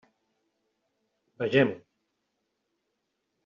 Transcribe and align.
Vegem-ho. 1.39 1.77